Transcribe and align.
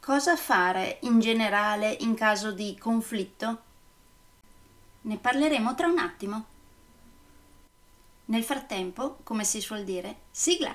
Cosa 0.00 0.34
fare 0.34 0.98
in 1.02 1.20
generale 1.20 1.94
in 2.00 2.14
caso 2.14 2.52
di 2.52 2.74
conflitto? 2.78 3.62
Ne 5.02 5.18
parleremo 5.18 5.74
tra 5.74 5.88
un 5.88 5.98
attimo. 5.98 6.44
Nel 8.24 8.42
frattempo, 8.42 9.18
come 9.22 9.44
si 9.44 9.60
suol 9.60 9.84
dire, 9.84 10.20
sigla! 10.30 10.74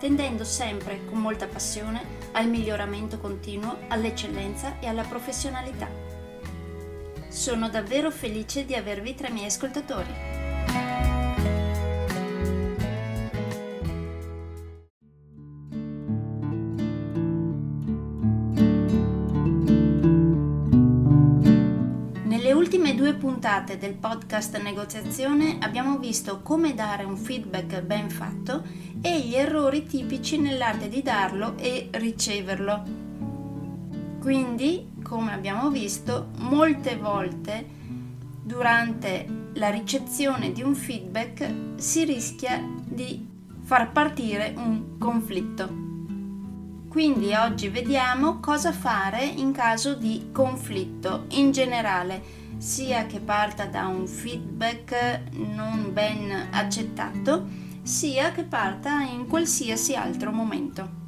tendendo 0.00 0.44
sempre 0.44 1.04
con 1.04 1.18
molta 1.18 1.46
passione 1.46 2.02
al 2.32 2.48
miglioramento 2.48 3.18
continuo, 3.18 3.76
all'eccellenza 3.88 4.80
e 4.80 4.86
alla 4.86 5.04
professionalità. 5.04 5.88
Sono 7.28 7.68
davvero 7.68 8.10
felice 8.10 8.64
di 8.64 8.74
avervi 8.74 9.14
tra 9.14 9.28
i 9.28 9.32
miei 9.32 9.46
ascoltatori. 9.46 10.29
Due 23.00 23.14
puntate 23.14 23.78
del 23.78 23.94
podcast 23.94 24.60
Negoziazione 24.60 25.56
abbiamo 25.62 25.96
visto 25.96 26.40
come 26.42 26.74
dare 26.74 27.04
un 27.04 27.16
feedback 27.16 27.80
ben 27.80 28.10
fatto 28.10 28.62
e 29.00 29.20
gli 29.20 29.34
errori 29.34 29.86
tipici 29.86 30.38
nell'arte 30.38 30.90
di 30.90 31.00
darlo 31.00 31.56
e 31.56 31.88
riceverlo. 31.92 32.82
Quindi, 34.20 34.90
come 35.02 35.32
abbiamo 35.32 35.70
visto, 35.70 36.28
molte 36.40 36.96
volte 36.96 37.66
durante 38.42 39.26
la 39.54 39.70
ricezione 39.70 40.52
di 40.52 40.60
un 40.60 40.74
feedback 40.74 41.50
si 41.76 42.04
rischia 42.04 42.62
di 42.84 43.26
far 43.62 43.92
partire 43.92 44.52
un 44.58 44.98
conflitto. 44.98 45.88
Quindi 46.90 47.32
oggi 47.32 47.68
vediamo 47.68 48.40
cosa 48.40 48.72
fare 48.72 49.24
in 49.24 49.52
caso 49.52 49.94
di 49.94 50.28
conflitto 50.32 51.24
in 51.30 51.50
generale 51.50 52.40
sia 52.60 53.06
che 53.06 53.20
parta 53.20 53.64
da 53.64 53.86
un 53.86 54.06
feedback 54.06 55.30
non 55.32 55.94
ben 55.94 56.48
accettato, 56.50 57.46
sia 57.82 58.32
che 58.32 58.42
parta 58.42 59.00
in 59.00 59.26
qualsiasi 59.26 59.94
altro 59.94 60.30
momento. 60.30 60.98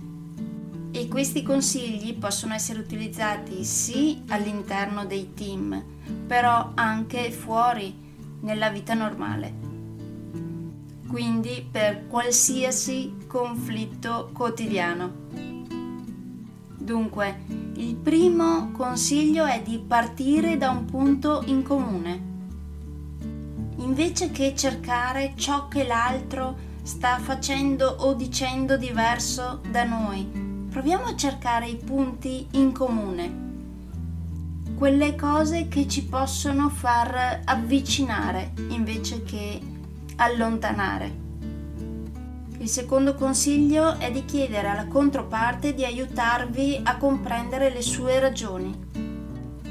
E 0.92 1.08
questi 1.08 1.42
consigli 1.42 2.16
possono 2.16 2.54
essere 2.54 2.78
utilizzati 2.78 3.64
sì 3.64 4.22
all'interno 4.28 5.04
dei 5.04 5.34
team, 5.34 5.82
però 6.26 6.72
anche 6.74 7.30
fuori 7.30 7.94
nella 8.40 8.70
vita 8.70 8.94
normale. 8.94 9.52
Quindi 11.06 11.68
per 11.70 12.06
qualsiasi 12.06 13.26
conflitto 13.26 14.30
quotidiano. 14.32 15.12
Dunque, 16.78 17.61
il 17.82 17.96
primo 17.96 18.70
consiglio 18.70 19.44
è 19.44 19.60
di 19.60 19.76
partire 19.76 20.56
da 20.56 20.70
un 20.70 20.84
punto 20.84 21.42
in 21.46 21.64
comune. 21.64 22.30
Invece 23.78 24.30
che 24.30 24.54
cercare 24.54 25.32
ciò 25.34 25.66
che 25.66 25.84
l'altro 25.84 26.70
sta 26.82 27.18
facendo 27.18 27.88
o 27.88 28.14
dicendo 28.14 28.76
diverso 28.76 29.60
da 29.68 29.82
noi, 29.82 30.24
proviamo 30.70 31.06
a 31.06 31.16
cercare 31.16 31.66
i 31.66 31.76
punti 31.76 32.46
in 32.52 32.72
comune. 32.72 33.40
Quelle 34.76 35.16
cose 35.16 35.66
che 35.66 35.88
ci 35.88 36.04
possono 36.04 36.68
far 36.68 37.40
avvicinare 37.44 38.52
invece 38.68 39.24
che 39.24 39.60
allontanare. 40.16 41.21
Il 42.62 42.68
secondo 42.68 43.16
consiglio 43.16 43.98
è 43.98 44.12
di 44.12 44.24
chiedere 44.24 44.68
alla 44.68 44.86
controparte 44.86 45.74
di 45.74 45.84
aiutarvi 45.84 46.80
a 46.84 46.96
comprendere 46.96 47.70
le 47.70 47.82
sue 47.82 48.20
ragioni. 48.20 48.72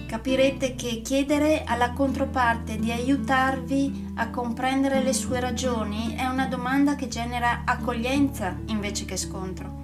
Capirete 0.06 0.75
che 0.75 1.00
chiedere 1.02 1.63
alla 1.63 1.94
controparte 1.94 2.75
di 2.75 2.91
aiutarvi 2.91 4.12
a 4.16 4.29
comprendere 4.29 5.02
le 5.02 5.13
sue 5.13 5.40
ragioni 5.40 6.16
è 6.18 6.25
una 6.25 6.47
domanda 6.47 6.96
che 6.96 7.07
genera 7.07 7.62
accoglienza 7.63 8.57
invece 8.66 9.06
che 9.06 9.16
scontro. 9.16 9.79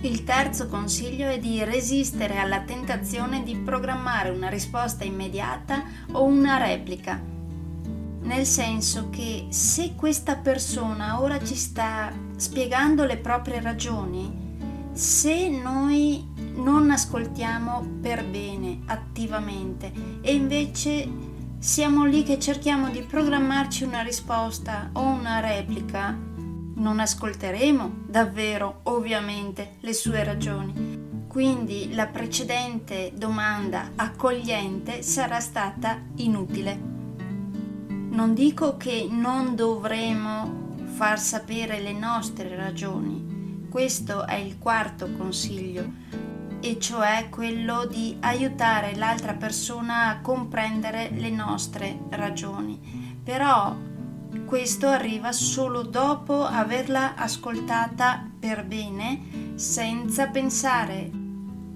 Il 0.00 0.24
terzo 0.24 0.68
consiglio 0.68 1.28
è 1.28 1.38
di 1.38 1.62
resistere 1.64 2.38
alla 2.38 2.62
tentazione 2.62 3.42
di 3.42 3.56
programmare 3.56 4.30
una 4.30 4.48
risposta 4.48 5.04
immediata 5.04 5.84
o 6.12 6.22
una 6.22 6.56
replica 6.56 7.31
nel 8.22 8.46
senso 8.46 9.08
che 9.10 9.46
se 9.50 9.94
questa 9.94 10.36
persona 10.36 11.20
ora 11.20 11.42
ci 11.42 11.56
sta 11.56 12.12
spiegando 12.36 13.04
le 13.04 13.16
proprie 13.16 13.60
ragioni, 13.60 14.40
se 14.92 15.48
noi 15.48 16.28
non 16.54 16.90
ascoltiamo 16.90 17.98
per 18.00 18.24
bene, 18.24 18.82
attivamente, 18.86 19.92
e 20.20 20.34
invece 20.34 21.08
siamo 21.58 22.04
lì 22.04 22.22
che 22.22 22.38
cerchiamo 22.38 22.90
di 22.90 23.02
programmarci 23.02 23.84
una 23.84 24.02
risposta 24.02 24.90
o 24.92 25.02
una 25.02 25.40
replica, 25.40 26.16
non 26.74 26.98
ascolteremo 26.98 28.04
davvero, 28.06 28.80
ovviamente, 28.84 29.76
le 29.80 29.92
sue 29.92 30.24
ragioni. 30.24 31.00
Quindi 31.28 31.94
la 31.94 32.06
precedente 32.06 33.12
domanda 33.14 33.92
accogliente 33.96 35.02
sarà 35.02 35.40
stata 35.40 36.02
inutile. 36.16 36.91
Non 38.12 38.34
dico 38.34 38.76
che 38.76 39.08
non 39.10 39.56
dovremo 39.56 40.74
far 40.84 41.18
sapere 41.18 41.80
le 41.80 41.94
nostre 41.94 42.54
ragioni, 42.54 43.66
questo 43.70 44.26
è 44.26 44.34
il 44.34 44.58
quarto 44.58 45.10
consiglio, 45.16 45.90
e 46.60 46.78
cioè 46.78 47.28
quello 47.30 47.86
di 47.86 48.14
aiutare 48.20 48.96
l'altra 48.96 49.32
persona 49.32 50.08
a 50.08 50.20
comprendere 50.20 51.08
le 51.10 51.30
nostre 51.30 52.00
ragioni. 52.10 53.18
Però 53.24 53.74
questo 54.44 54.88
arriva 54.88 55.32
solo 55.32 55.80
dopo 55.80 56.44
averla 56.44 57.14
ascoltata 57.14 58.28
per 58.38 58.66
bene, 58.66 59.54
senza 59.54 60.26
pensare 60.26 61.10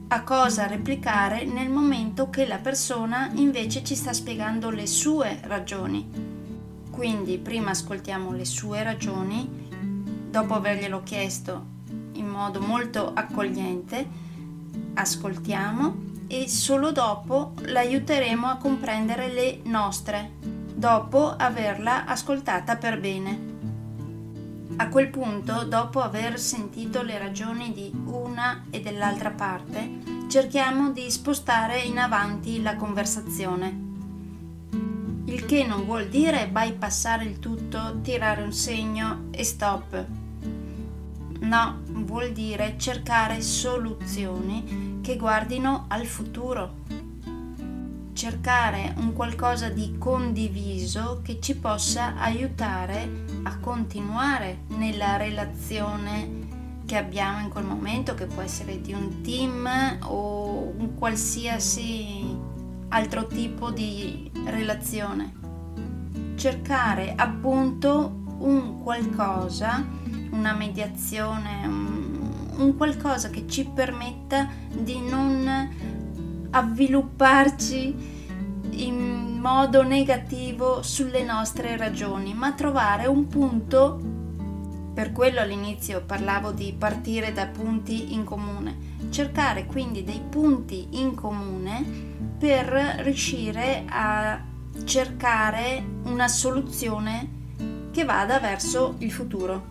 a 0.09 0.23
cosa 0.23 0.67
replicare 0.67 1.45
nel 1.45 1.71
momento 1.71 2.31
che 2.31 2.47
la 2.47 2.59
persona 2.59 3.31
invece 3.35 3.83
ci 3.83 3.97
sta 3.97 4.13
spiegando 4.13 4.71
le 4.71 4.87
sue 4.87 5.41
ragioni. 5.45 6.26
Quindi 6.97 7.37
prima 7.37 7.73
ascoltiamo 7.73 8.33
le 8.33 8.47
sue 8.47 8.83
ragioni, 8.83 9.47
dopo 10.31 10.55
averglielo 10.55 11.03
chiesto 11.03 11.67
in 12.13 12.27
modo 12.27 12.59
molto 12.59 13.13
accogliente, 13.13 14.09
ascoltiamo 14.95 15.95
e 16.27 16.49
solo 16.49 16.93
dopo 16.93 17.53
l'aiuteremo 17.67 18.47
a 18.47 18.57
comprendere 18.57 19.31
le 19.31 19.61
nostre, 19.65 20.37
dopo 20.41 21.37
averla 21.37 22.07
ascoltata 22.07 22.77
per 22.77 22.99
bene. 22.99 23.41
A 24.77 24.89
quel 24.89 25.11
punto, 25.11 25.65
dopo 25.65 26.01
aver 26.01 26.41
sentito 26.41 27.03
le 27.03 27.19
ragioni 27.19 27.75
di 27.75 27.93
una 28.07 28.65
e 28.71 28.81
dell'altra 28.81 29.33
parte, 29.33 29.99
cerchiamo 30.29 30.93
di 30.93 31.11
spostare 31.11 31.79
in 31.81 31.99
avanti 31.99 32.63
la 32.63 32.75
conversazione. 32.75 33.86
Il 35.29 35.45
che 35.45 35.65
non 35.65 35.85
vuol 35.85 36.07
dire 36.07 36.49
bypassare 36.49 37.25
il 37.25 37.41
tutto, 37.41 37.99
tirare 38.01 38.43
un 38.43 38.53
segno 38.53 39.25
e 39.33 39.43
stop. 39.43 40.07
No, 41.41 41.81
vuol 41.89 42.31
dire 42.31 42.77
cercare 42.79 43.43
soluzioni 43.43 45.01
che 45.03 45.17
guardino 45.17 45.87
al 45.89 46.07
futuro. 46.07 46.85
Cercare 48.13 48.95
un 48.99 49.13
qualcosa 49.13 49.69
di 49.69 49.97
condiviso 49.99 51.21
che 51.25 51.41
ci 51.41 51.57
possa 51.57 52.15
aiutare 52.17 53.25
a 53.43 53.59
continuare 53.59 54.61
nella 54.77 55.17
relazione 55.17 56.45
che 56.87 56.97
abbiamo 56.97 57.41
in 57.41 57.49
quel 57.49 57.65
momento, 57.65 58.15
che 58.15 58.27
può 58.27 58.43
essere 58.43 58.81
di 58.81 58.93
un 58.93 59.23
team 59.23 59.99
o 60.05 60.73
un 60.79 60.95
qualsiasi 60.95 62.36
altro 62.97 63.27
tipo 63.27 63.71
di 63.71 64.31
relazione. 64.47 65.35
Cercare 66.35 67.13
appunto 67.15 68.25
un 68.39 68.83
qualcosa, 68.83 69.85
una 70.31 70.55
mediazione, 70.55 71.67
un, 71.67 72.75
qualcosa 72.75 73.29
che 73.29 73.47
ci 73.47 73.67
permetta 73.67 74.49
di 74.73 74.99
non 74.99 76.49
avvilupparci 76.51 78.15
in 78.71 79.39
modo 79.41 79.83
negativo 79.83 80.83
sulle 80.83 81.23
nostre 81.23 81.77
ragioni, 81.77 82.33
ma 82.33 82.53
trovare 82.53 83.07
un 83.07 83.27
punto 83.29 84.01
per 84.97 85.13
quello 85.13 85.41
all'inizio 85.41 86.01
parlavo 86.01 86.53
di 86.53 86.73
partire 86.73 87.35
da 87.35 87.45
punti 87.49 88.15
in 88.15 88.25
comune, 88.25 88.95
cercare 89.11 89.67
quindi 89.67 90.05
dei 90.05 90.23
punti 90.27 90.87
in 90.93 91.15
comune 91.15 91.85
per 92.39 92.67
riuscire 93.01 93.85
a 93.91 94.43
cercare 94.85 95.85
una 96.05 96.29
soluzione 96.29 97.29
che 97.91 98.07
vada 98.07 98.41
verso 98.41 98.95
il 99.01 99.13
futuro. 99.13 99.67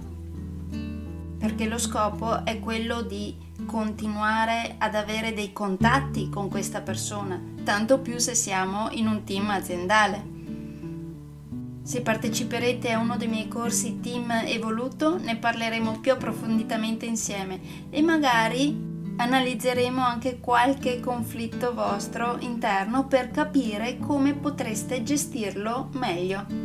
Perché 1.40 1.66
lo 1.66 1.80
scopo 1.80 2.46
è 2.46 2.60
quello 2.60 3.02
di 3.02 3.36
continuare 3.66 4.76
ad 4.78 4.94
avere 4.94 5.34
dei 5.34 5.52
contatti 5.52 6.30
con 6.30 6.50
questa 6.50 6.82
persona, 6.82 7.42
tanto 7.64 7.98
più 7.98 8.20
se 8.20 8.36
siamo 8.36 8.90
in 8.92 9.08
un 9.08 9.24
team 9.24 9.50
aziendale. 9.50 10.35
Se 11.86 12.02
parteciperete 12.02 12.92
a 12.92 12.98
uno 12.98 13.16
dei 13.16 13.28
miei 13.28 13.48
corsi 13.48 14.00
Team 14.00 14.32
Evoluto 14.48 15.20
ne 15.20 15.38
parleremo 15.38 16.00
più 16.00 16.14
approfonditamente 16.14 17.06
insieme 17.06 17.60
e 17.92 18.02
magari 18.02 18.76
analizzeremo 19.18 20.04
anche 20.04 20.40
qualche 20.40 21.00
conflitto 21.00 21.76
vostro 21.76 22.38
interno 22.40 23.06
per 23.06 23.30
capire 23.30 24.00
come 24.00 24.34
potreste 24.34 25.04
gestirlo 25.04 25.90
meglio. 25.94 26.65